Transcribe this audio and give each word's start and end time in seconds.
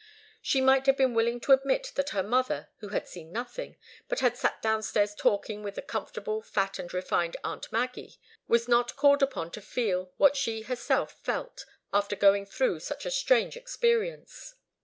She 0.41 0.61
might 0.61 0.87
have 0.87 0.97
been 0.97 1.13
willing 1.13 1.39
to 1.41 1.51
admit 1.51 1.91
that 1.93 2.09
her 2.09 2.23
mother, 2.23 2.69
who 2.79 2.87
had 2.87 3.07
seen 3.07 3.31
nothing, 3.31 3.77
but 4.09 4.19
had 4.19 4.35
sat 4.35 4.59
downstairs 4.59 5.13
talking 5.13 5.61
with 5.61 5.75
the 5.75 5.83
comfortable, 5.83 6.41
fat 6.41 6.79
and 6.79 6.91
refined 6.91 7.37
aunt 7.43 7.71
Maggie, 7.71 8.15
was 8.47 8.67
not 8.67 8.95
called 8.95 9.21
upon 9.21 9.51
to 9.51 9.61
feel 9.61 10.11
what 10.17 10.35
she 10.35 10.63
herself 10.63 11.17
felt 11.21 11.67
after 11.93 12.15
going 12.15 12.47
through 12.47 12.79
such 12.79 13.05
a 13.05 13.11
strange 13.11 13.55
experience. 13.55 14.55